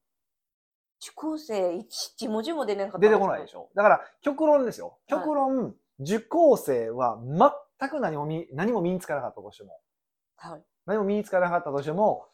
[1.01, 2.99] 受講生一文字も出なかった。
[2.99, 3.69] 出てこないでしょ。
[3.75, 4.87] だから、極論ですよ。
[4.87, 7.17] はい極論、受講生は
[7.79, 9.79] 全く何も身何も身につかなかったとしても、
[10.37, 10.63] はい。
[10.85, 12.27] 何も身につかなかったとしても、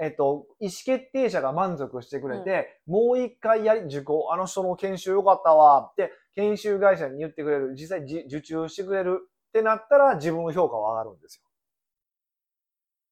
[0.00, 11.50] えっと、意思決定者が満足してくれて、もう一回やり、受講、あの人の研修よかったわって、研修会社に言ってくれる、実際じ受注してくれるってなったら、自分の評価は上がるんですよ。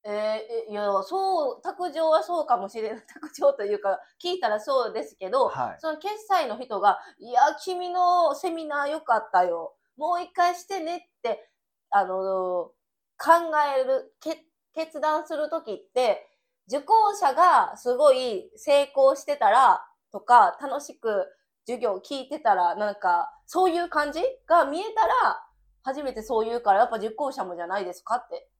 [0.04, 3.04] えーえいや、そう、卓上はそうかもしれない。
[3.20, 5.76] 卓上というか、聞いたらそうですけど、はい。
[5.80, 9.74] その決済の人が、いや、君のセミナーよかったよ。
[9.98, 11.50] もう一回してねって、
[11.90, 12.72] あの、
[13.18, 16.27] 考える、け決断するときって、
[16.68, 21.26] 受講者がすごい成功してたら、とか、楽しく
[21.66, 25.42] 授業聞いてたら、なんか、そういう感じが見えたら、
[25.82, 28.50] 初めてそう言うから、やっぱ受講者もじゃないですかって。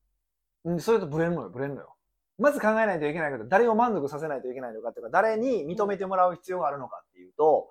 [0.65, 1.95] うん、それとブレるのよ、ブレるのよ。
[2.39, 7.71] まず考えないといけないけど、誰を満足させないといけないのかっていうか、誰に認めてもらう必要があるのかっていうと、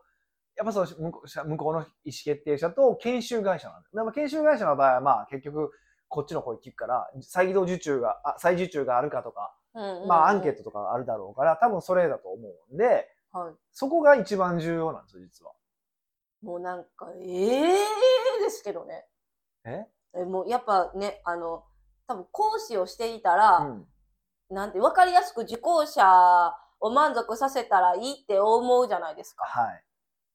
[0.56, 1.88] やっぱそう向こうの意思
[2.24, 4.12] 決定者と研修会社なんだよ。
[4.12, 5.72] で研修会社の場合は、まあ結局、
[6.10, 13.54] こっちの声聞くから、再度受注が、あ再受注があるかとか、うんうんうんまあアンケートとかあるだろうから、多分それだと思うんで、はい。
[13.72, 15.54] そこが一番重要なんですよ、実は。
[16.42, 17.78] もうなんか、ええ
[18.42, 19.06] ですけどね。
[19.66, 19.88] え？
[20.16, 21.64] えもうやっぱね、あの、
[22.08, 23.88] 多分講師をしていたら、うん。
[24.50, 26.04] なんて分かりやすく受講者
[26.80, 29.46] を満足させたらいいって思うじゃないですか。
[29.46, 29.84] はい。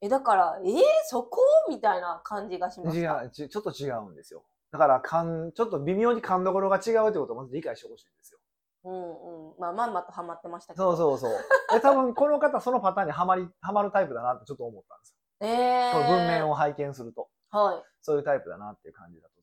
[0.02, 1.40] え、だから、えー、そこ？
[1.70, 3.22] みたいな感じがしました。
[3.22, 4.44] 違う、ちちょっと違うんですよ。
[4.70, 8.38] だから、かん、ちょっと微妙に勘どころが違うってことをまず理解してほしいんですよ。
[8.84, 9.54] うんうん。
[9.58, 10.96] まあ、まんまとハマってましたけど。
[10.96, 11.40] そうそうそう。
[11.72, 15.46] で、多分この方、そのパターンにはまり、はまるタイプだなってちょっと思ったんですよ。
[15.48, 15.92] えー。
[15.92, 19.34] この文面を拝見すると、はそういうタイプだなっていう感じだと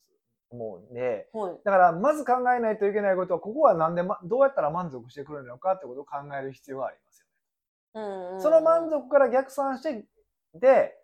[0.50, 1.38] 思うんで、い。
[1.38, 1.60] はい。
[1.64, 7.32] だから、まず考えないといけないことは、ここはなんで、ま、どうやったら満足してくれるのかってことを考える必要がありますよね。
[7.94, 10.06] うんうん、その満足から逆算して、
[10.56, 10.96] で、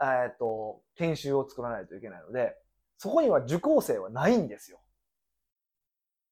[0.00, 2.56] えっと、研修を作らないといけないので、
[2.98, 4.80] そこには受講生はないんですよ。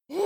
[0.08, 0.18] えー、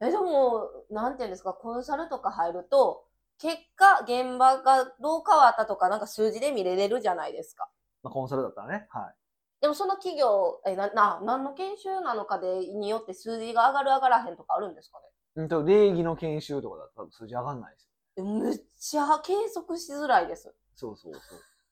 [0.00, 3.04] え、でも、なんていうんですか、コンサルとか入ると、
[3.38, 7.68] 結果、現場がどう変わったとか、なんか数字で見れれるじゃないですか。
[8.02, 8.86] まあ、コンサルだったらね。
[8.90, 9.14] はい。
[9.60, 15.04] でもその企業、え、な、な、何の研修なのかで、によって数字が上がる上がらへんとかあるんですかね？
[15.36, 17.88] うんと、礼儀の研修とかだったら数字上がんないですよ。
[18.16, 20.54] えむっちゃ計測しづらいです。
[20.74, 21.22] そうそうそう。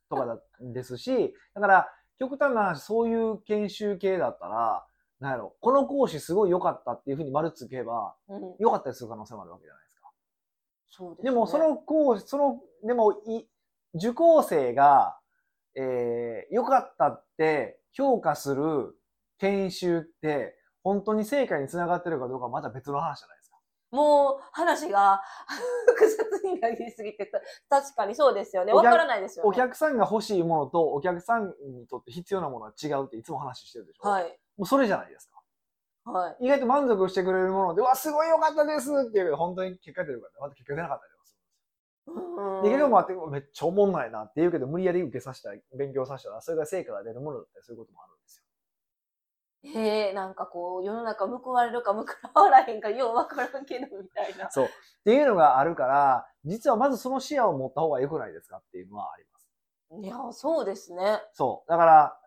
[0.09, 4.87] とかだですし、だから、極端な話、そういう研修系だったら、
[5.21, 8.55] なんやろ、この講師すごい良かったっていうふうに丸つけば、うん。
[8.59, 10.11] 良かったりする可能性もあるわけじゃないですか。
[10.91, 13.47] そうです、でも、そ、の講師、その、でも、い、
[13.95, 15.19] 受講生が、
[15.75, 18.95] えー、良かったって評価する
[19.39, 23.57] 研修って、本当に成果につながってるかどうかはまた別の話じゃないですか。
[23.91, 25.23] もう、話が
[25.89, 28.73] 複雑になりすぎてた、確かにそうですよね。
[28.73, 29.49] わからないですよね。
[29.49, 34.09] お客さんが欲しいものとお客さんにとって必要なものは違うっていつも話してるでしょ。
[34.09, 34.39] はい。
[34.57, 36.11] もうそれじゃないですか。
[36.11, 36.47] はい。
[36.47, 41.37] 意外と満足してくれるもので、うわ、すごい良かったですっていうけど、本当に結果出るから、また結果出なかったりとかす
[42.09, 42.47] るんですよ。
[42.61, 48.43] うんで、けどもあって、めっちゃおもんないなって言うけど、無理やり受けさせたら、勉強させたら、それが成果が出るものだったりすることもあるんですよ。
[49.81, 54.49] へえ、なんかこう、世の中報われるか報わらへんか、ようわからんけど、みたいな。
[54.51, 54.65] そう。
[54.67, 54.69] っ
[55.05, 59.49] ていうのがあるから、実はまずその視野を持った方が良くないですかっていうのはあります。
[60.03, 61.21] いや、そうですね。
[61.33, 61.71] そう。
[61.71, 62.21] だから、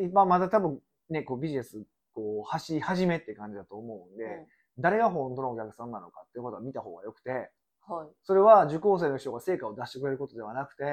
[0.00, 4.46] 今まだ多分ね、こうビジネス、こう、走り始めって感じだと思うんで、
[4.78, 7.50] 誰が本当のお客さんなのかっていうことは見た方が良くて、
[7.88, 8.08] はい。
[8.24, 10.84] それは受講生の人が成果を出してくれることではなくて、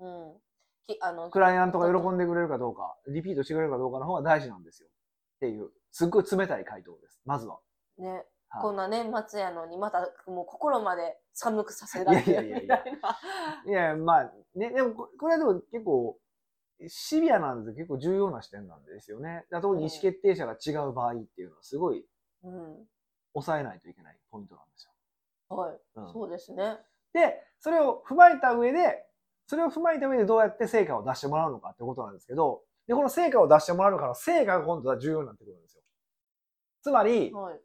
[0.00, 0.34] うん。
[0.86, 4.88] きあの、クライアントが喜んでくれるかどうか、リピートしてくれるかどうかの方が大事なんですよ。
[4.88, 7.20] っていう、すっごい冷たい回答です。
[7.24, 7.58] まずは。
[7.98, 12.98] ね、はいこんな年末やのに、またもう心まで寒くさせられてるみいやいやいやいたい
[13.66, 13.70] な。
[13.70, 16.18] いや、まあ、ね、でもこ、これはでも結構、
[16.86, 19.44] シビアなんですけど、結構重要な視点なんですよね。
[19.50, 22.04] 特に意思決定者が違う場合っていうのは、すごい
[22.44, 22.86] うん。
[23.34, 25.56] 抑えないといけないポイントなんですよ。
[25.56, 25.78] はい。
[25.96, 26.78] うんそうですね。
[27.12, 29.04] で、それを踏まえた上で、
[29.46, 35.82] それを踏まえた上でどうやって成果を出してもらうのかってことなんですけど、で、この成果を出してもらうのかの成果が今度は重要になってくるんですよ。
[36.82, 37.60] つまり、はい。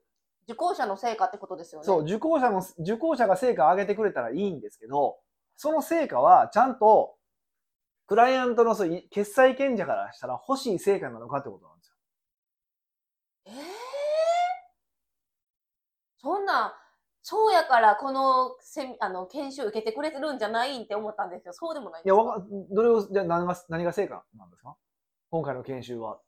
[0.46, 1.86] 受講者の成果ってことですよね。
[1.86, 5.18] そう、受講者の、受講者が成果を上げてくれたらいいんですけど、
[5.56, 7.16] その成果はちゃんと、
[8.06, 11.96] クライアントのそうい決済権者からしたら欲しい成果なのかってことなんですよ。
[13.46, 13.54] ええ
[16.18, 16.74] そんな、
[17.22, 21.54] そうやからこのセミあの研修受けてくれてるんじゃないんって思ったんですよ。
[21.54, 24.76] そうでもないんいや、わか、どれを、じゃあ何が、何が成果なんですか？
[25.30, 26.20] 今回の研修は。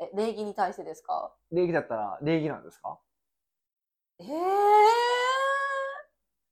[0.00, 1.34] え、礼儀に対してですか？
[1.52, 2.98] 礼儀だったら礼儀なんですか？
[4.20, 4.28] ええ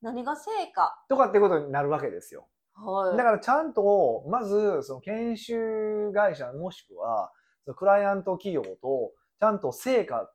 [0.01, 1.05] 何が成果？
[1.09, 2.49] とかってことになるわけですよ。
[2.75, 3.17] はい。
[3.17, 7.33] だからちゃんと、まず、その研修会社もしくは、
[7.65, 10.31] そのクライアント企業と、ちゃんと成果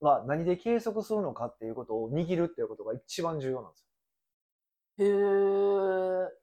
[0.00, 5.06] は何で計測するのかっていうことを握るっていうことが一番重要なんですよ。
[5.06, 5.08] へ
[6.26, 6.40] え。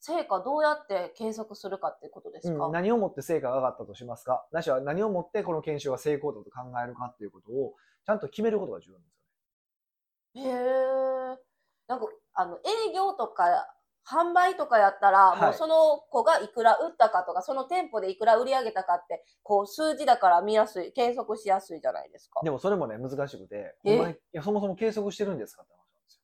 [0.00, 4.46] 成果どうやって計測するかってことですか、うん、何をもって成果が上がったとしますか？
[4.50, 7.74] ないしは何をもってこの研修は成功だと考えるかっていうことを
[8.06, 10.50] ちゃんと決めることが重要なんですよね。
[10.50, 11.38] へえ。
[11.86, 13.44] なんか、あの、営業とか、
[14.10, 22.40] 販売とかやったら、はいもうその子がいくら売ったかとか、その店舗でいくら売り上げたかって、こう、数字だから見やすい、計測しやすいじゃないですか。
[22.42, 26.22] でもそれもね、難しくて、えほんまにいやそもそも計測してるんですかって話なんですよ。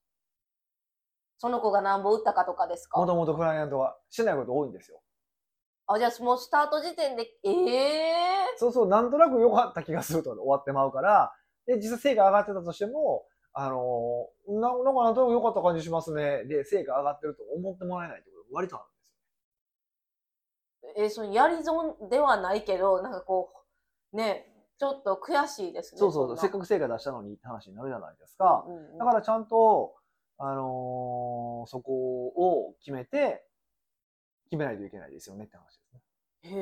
[1.38, 2.99] その子が何本売ったかとかですか？
[2.99, 5.01] もともとクライアントはしてないこと多いんですよ。
[5.87, 11.33] あ、じゃあもうスタート時点で、ええそうそう、なんとなく良かった気がすると終わってまうから、
[11.66, 13.27] で、実際成果上がってたとしても、
[13.59, 16.45] あのーな、なんかなんとなく良かった感じしますね。
[16.45, 18.92] で、成果上がってると思ってもらえないってことが割とあるんで
[21.01, 21.03] すよ。
[21.03, 23.51] えーそのやり損ではないけど、なんかこ
[24.12, 25.99] う、ね、ちょっと悔しいですね。
[25.99, 28.66] そうそうそう、せっかくく成果出したのにって話になるじゃないですか。
[28.69, 29.95] うんうんだからちゃんと、
[30.37, 33.47] あのーそこを決めて、
[34.51, 36.01] 決めないといけないですよねって話ですね。
[36.42, 36.61] へ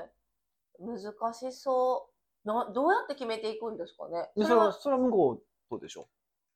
[0.00, 0.10] え、
[0.80, 2.10] 難しそ
[2.44, 2.48] う。
[2.48, 4.30] な、どうやって決めていくんですかね。
[4.36, 6.08] でそれは、それは向こうとでしょ。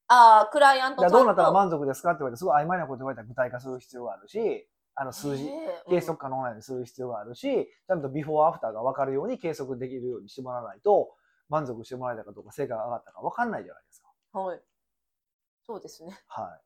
[0.08, 5.44] ああ、クライアントさんどうなったら満足ですかって言われて、すごい曖昧なこと言われたら具体化する必要があるし、あの数字、
[5.88, 11.14] 計測可能なようにする必要があるし、ちゃんとビフォーアフターが分かるように計測できるようにしてもらわないと、
[11.48, 14.08] 満足してもらえたかどうか、成果が上がったか分かんないじゃないですか。
[14.34, 14.60] うんはい。
[15.64, 16.18] そうですね。
[16.26, 16.60] はい。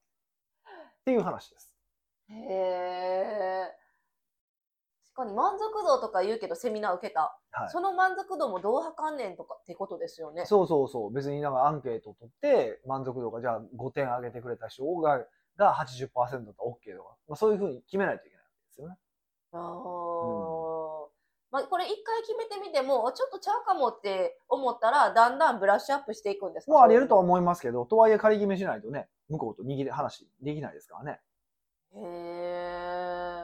[0.61, 1.75] っていう話です。
[2.31, 3.84] へえ。
[5.17, 7.39] 確かに満足度とか言うけどセミナー受けた。
[7.53, 7.71] はい。
[7.71, 10.45] その満足度もどう測んねんとかってことですよね。
[10.47, 11.13] そうそうそう。
[11.13, 15.25] 別になんかアンケートを取って、満足度がじゃあ5点上げてくれた人が
[15.57, 18.97] が80%だったら OK とか、まあ、そういうふうに決めないといけないわけですよね。
[19.53, 21.05] あー
[21.53, 26.73] まあ、これ一回決めてみても、ちょっとちゃうかもって思ったら、だんだんブラッシュアップしていくんですか？
[26.73, 31.21] もうあり得るとはう思いますけど、とはいえ仮決めしないとね、向こうと握り話できないですからね。
[31.95, 33.44] へえ。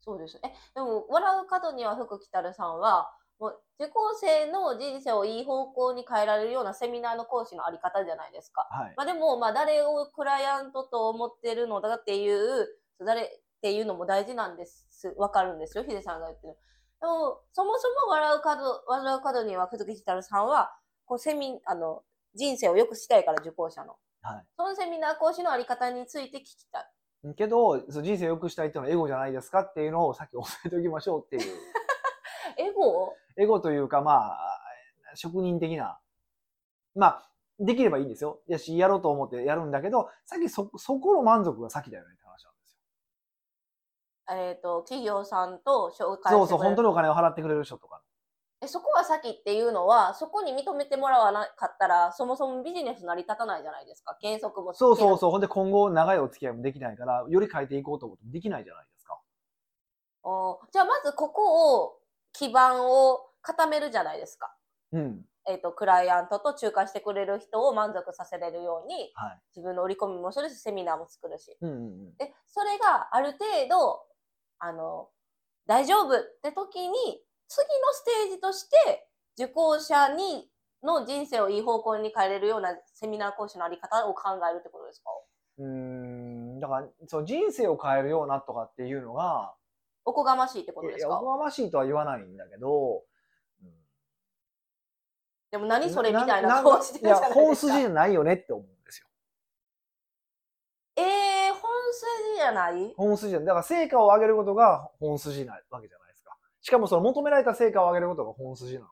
[0.00, 0.40] そうですね。
[0.44, 8.68] え、でも、笑う角には福来たるさんは、もう受講生の人生をいい方向に変えられるようなセミナーの講師のあり方じゃないですか。
[8.70, 8.94] はい。
[8.96, 13.26] まあでも、まあ誰をクライアントと思ってるのだっていう、誰っ
[13.62, 15.14] ていうのも大事なんです。
[15.16, 16.58] わかるんですよ、ヒデさんが言ってる。
[17.00, 20.70] でも、そもそも笑う角、笑う角には、福木ひたるさんは、
[21.06, 22.02] こうセミ、あの、
[22.34, 23.96] 人生を良くしたいから受講者の。
[24.22, 24.46] はい。
[24.56, 26.84] そのセミナー講師のあり方について聞きたい。
[27.36, 31.52] けど、そう人生を良くしたいっていうのはエゴじゃないですかっていうのをさっき教えておきましょうっていう。
[32.56, 33.14] エゴ？
[33.36, 34.60] エゴというか、まあ、
[35.14, 36.00] 職人的な。
[36.94, 38.40] まあ、できればいいんですよ。
[38.48, 42.78] やし、やろうと思ってやるんだけど、さっきそ、そこの満足が先だよねって話なんです
[44.30, 46.18] えっ、と、企業さんと紹よ。
[46.24, 47.99] そうそう、本当にお金を払ってくれる人とか。
[48.62, 54.18] えそこは先っていうのは、そこに認めてもらわなかったら、そもそもビジネス成り立たないじゃないですか。
[54.20, 54.74] 原則もう。
[54.74, 55.30] そうそうそう。
[55.30, 59.18] ほんで今後長いお付き合いもできないから、より変えていこうと思ってもできないじゃないですか。
[60.22, 61.96] おじゃあまずここを、
[62.32, 64.54] 基盤を固めるじゃないですか。
[64.92, 65.24] うん。
[65.48, 69.40] えっ、と、クライアントと仲介してくれる人を満足させれるように、はい。
[69.56, 71.56] 自分の売り込みもするし、セミナーも作るし。
[71.62, 72.16] うんうんうん。
[72.18, 74.02] で、それがある程度、
[74.58, 75.08] あの、
[75.66, 80.48] 大丈夫って時に、次のステージとして、受講者に、
[80.84, 85.10] の人生をいい方向に変えれるようなセミナー講師のあり方を考えるってことですか？
[85.58, 86.60] うーん。
[86.60, 89.54] だから、そう、人生を変えるようなとかっていうのが、
[90.04, 91.18] おこがましいってことですか？
[91.18, 93.02] こがましいとは言わないんだけど、
[93.62, 93.70] うん
[95.50, 97.72] でも何それみたいなな顔してるじゃないいや、本ですか。
[97.72, 99.06] 筋じゃないよねって思うんですよ。
[100.96, 101.60] えー、本
[101.92, 102.94] 筋じゃない？
[102.96, 103.46] 本筋じゃない。
[103.46, 105.98] だから成果を上げることが本筋なわけじゃ。
[106.62, 108.88] しかもその求められた成果を上げることが本筋なの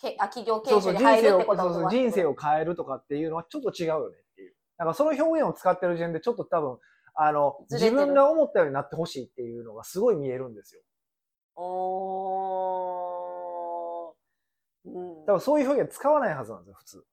[0.00, 4.54] けあ企業で、経営者に入るそうそう人生をってこともそうそう人生を変えるとかっていうのはちょっと違うよねっていう。
[4.76, 6.78] だからその表現を使ってる時点でちょっと多分、
[7.14, 10.82] あの、自分が思ったようになってほしいっていうのがすごい見えるんですよ。
[11.56, 14.14] おー。
[14.86, 17.04] うんだからそういう表現使わないはずなんですよ、普通。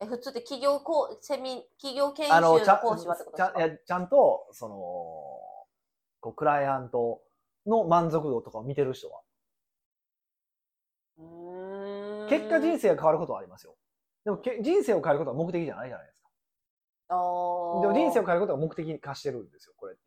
[0.00, 3.52] え普通って企業こうセミ企業研修あの、講師はってことですか？
[3.52, 4.76] ちゃんいやちゃんと、その、
[6.20, 7.22] こう、クライアント
[7.66, 9.20] の満足度とかを見てる人は。
[12.28, 13.76] 結果人生が変わることはありますよ。
[14.24, 16.28] でもけ人生を変えることは目的じゃないじゃないですか。
[17.08, 20.02] あーでも人生を変えることが目的に化してるんですよ、これって。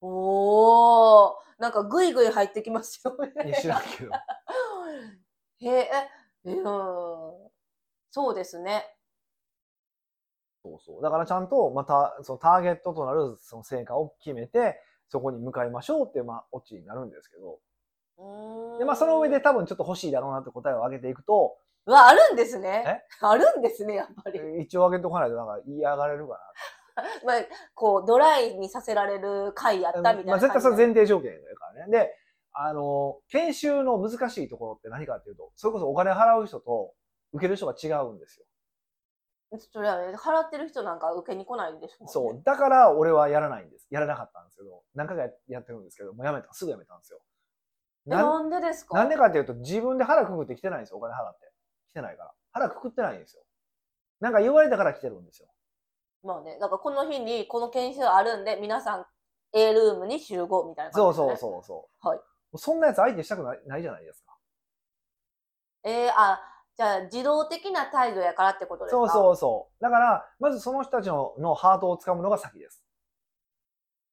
[0.00, 4.12] おーなんかグイグイ入ってきますよねいや知らんけど。
[5.60, 5.90] へえ
[6.44, 6.64] えうん
[8.10, 8.94] そうですね
[10.62, 11.02] そうそう。
[11.02, 17.58] だからちゃんと、また、そのターゲットとなるその成果を決めて、そこに向かいましょうっていう、まあ、オチになるんですけど。
[18.78, 26.38] で、まあ、その上で多分ちょっと欲しいだろうなって答えを上げていくと、うわあるんですねあるんですねやっぱり一応上げておかないとなんか嫌がれるか
[27.24, 27.36] まあ
[27.74, 30.14] こうドライにさせられる回やったみな。
[30.14, 31.90] たいなまあ、絶対それ感じ前提条件だからね。
[31.90, 32.14] で、
[32.52, 36.92] あの、研修の難しいところって何かっていうと、それこそお金払う人と
[37.32, 38.44] 受ける人が違うんですよ。
[39.56, 42.42] それはね払ってる人なんか受けに来ないんですもんねそう。
[42.44, 43.86] だから俺はやらないんです。
[43.90, 46.52] やらなかったんですけど、何回かやってるんですけど、もうやめた。
[46.52, 47.20] すぐやめたんですよ。
[48.04, 48.98] なんでですか？
[48.98, 51.50] なんでかっていうと、自分で腹くくって来てないんですよ、お金払って。
[51.92, 52.32] 来てないから。
[52.52, 53.42] 腹くくってないんですよ。
[54.20, 55.48] なんか言われたから来てるんですよ。
[56.22, 59.06] まあね、だからこの日にこの研修あるんで、皆さん
[59.52, 61.52] A ルームに集合みたいなそうそう感じですね。
[61.52, 62.08] そうそう。
[62.08, 62.20] はい
[62.56, 64.34] そんなやつ相手したくないないじゃないですか。
[65.84, 66.40] えー、あ、
[66.78, 68.96] じゃあ自動的な態度やからってことですか？
[68.96, 69.82] そうそうそう。
[69.82, 72.84] だから、まずその人たちののハートをつかむのが先です。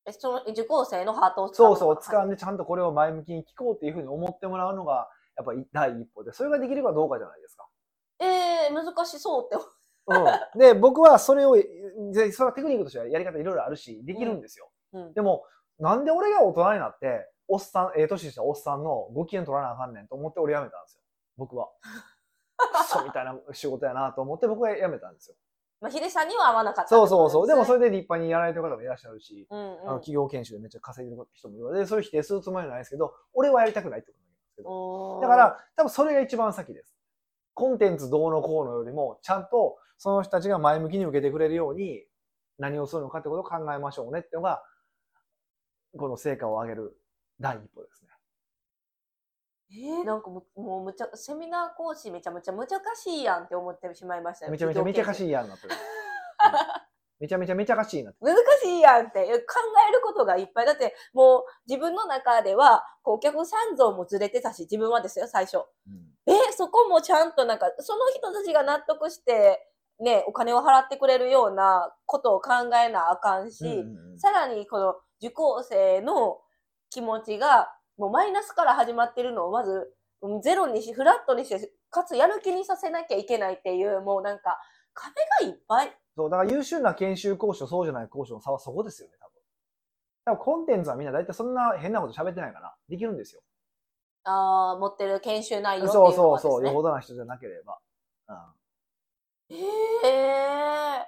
[0.07, 2.36] えその受講生のハートを掴むそうそう、掴んで。
[2.36, 5.07] でちゃんとこれを前向きに聞こうっていうふうに思ってもらうのが、
[5.38, 7.68] やっぱり第一歩で、それができればどうかじゃないですか。
[8.20, 9.63] えー、難しそうって。
[10.07, 10.59] うん。
[10.59, 14.72] で、僕はそれを、でそれはテクニックとしてはやり方いろいろあるし、できるんですよ。
[14.93, 15.43] うんでも、
[15.78, 21.01] なんで俺が大人になって、おっさん、ええ年したおっさんのご機嫌取らなあかんねんと思って俺辞めたんですよ。
[21.38, 21.68] 僕は。
[22.57, 25.35] クソみたいな仕事やなと思って僕は辞めたんですよ。
[25.81, 27.47] まあ、ヒデさんには合わなかったそうそうそう。
[27.47, 35.19] でもそれ、れで立派にやられてる方もいらっしゃるし、うんうんあの企業研修でめっちゃ稼いでる人もいるので、それを否定するつもりはないですけど、俺はやりたくないってことなんですけど。
[35.21, 36.95] だから、多分それが一番先です。
[37.53, 42.05] コンテンツどうのこうのよりも、ちゃんとその人たちが前向きに受けてくれるように、
[42.57, 44.63] 何をするのかってことを考えましょうねっていうのが、
[45.97, 46.97] この成果を上げる
[47.39, 48.09] 第一歩ですね。
[49.72, 54.51] えー、なんかもうもうむちゃセミナー講師めちゃめちゃ難しいやんって思ってしまいましたよ。
[54.51, 55.68] めちゃめちゃめちゃかしいいやんなって。
[55.68, 55.74] る。
[55.74, 56.86] うん
[57.20, 58.11] めちゃめちゃめちゃかしいな。
[58.20, 59.24] 難しいやんって。
[59.24, 65.59] 考えることがいっぱいだってもう自分の中ではお客さん像もずれてたし自分はですよ最初。
[66.28, 69.59] えそこもちゃんとなんかその人たちが納得して
[69.99, 72.53] ねお金を払ってくれるようなことを考
[72.86, 74.20] えなあかんし、うんうんうん。
[74.20, 76.39] さらにこの受講生の
[76.89, 84.59] 気持ちがもうマイナスから始まってるのをまずうんゼロにし、フラットにして、かつやる気にさせなきゃいけないっていう、もうなんか
[84.93, 85.97] 壁がいっぱい。
[86.15, 89.33] そう、だから優秀な研修講師とそうじゃない講師の差はそこですよね、多分。
[90.25, 92.75] 多分コンテンツはみんな大体そんな変なこと喋ってないかな。
[92.89, 93.41] できるんですよ。
[94.23, 96.51] ああ、持ってる研修内容っていうのそうはですね。
[96.51, 97.79] そうそう、よほどな人じゃなければ。
[98.29, 98.37] うん
[99.47, 99.55] へ
[100.03, 101.05] え。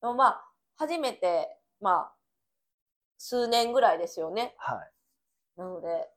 [0.00, 2.14] でもまあ、初めて、まあ、
[3.18, 4.54] 数年ぐらいですよね。
[4.58, 4.92] はい。
[5.56, 6.08] なので、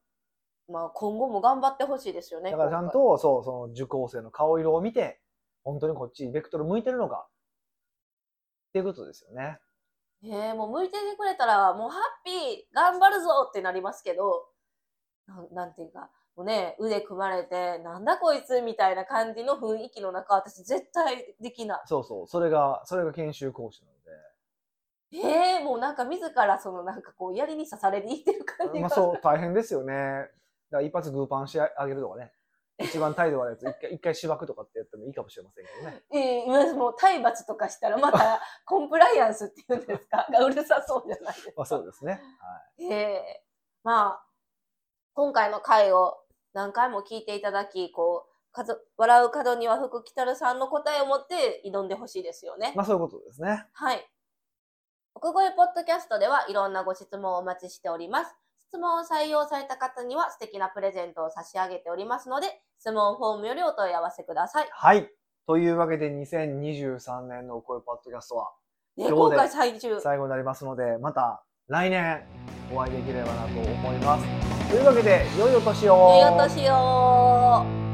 [0.72, 2.52] まあ今後も頑張ってほしいですよね。
[2.52, 5.20] だからちゃんと、そう、その受講生の顔色を見て、
[5.64, 7.28] 本当にこっちにベクトル向いてるのか、
[8.70, 9.60] っていうことですよね。
[10.22, 10.48] 今回。
[10.48, 14.48] ええもう向いててくれたら、もうハッピー、頑張るぞってなりますけど、
[15.28, 21.82] なんなんていうか、もうね、腕組まれて、なんだこいつみたいな感じの雰囲気の中、私絶対できない。
[21.86, 23.99] そうそう、それが、それが研修講師なの
[25.12, 28.80] ええもうなんか自らそのなんかこう槍に刺されにいってる感じ。
[28.80, 29.94] まあそう、大変ですよね。
[29.94, 30.30] だか
[30.72, 32.32] ら一発グーパンしてあげるとかね。
[32.82, 36.04] 一番態度悪いやつ、一回、一回芝生とかってやってもいいかもしれませんけどね。
[36.14, 40.28] ええ今もう体罰とかしたらまたコンプライアンスっていうんですか？
[40.32, 41.54] がうるさそうじゃないですか。
[41.58, 42.22] まあそうですね。
[42.80, 43.44] ええ
[43.84, 44.24] まあ、
[45.14, 52.72] 今回の回を何回も聞いていただき、こう、かず笑う角には福来たるさんの答えを持って挑んでほしいですよね。
[52.78, 53.66] まあそういうことですね。
[53.74, 54.10] はい。
[55.16, 58.36] 奥越ポッドキャストではいろんなご質問をお待ちしております。
[58.70, 64.70] 質問を採用された方には素敵なプレゼントを差し上げておりますので、質問フォームよりお問い合わせください。
[64.72, 65.10] はい。
[65.48, 68.52] というわけで2023年のお声パッドキャストは
[68.98, 70.00] ね、今回最終。
[70.00, 72.24] 最後になりますので、また来年
[72.72, 74.26] お会いできればなと思います。
[74.70, 77.89] というわけで、良いお年を良いお年を。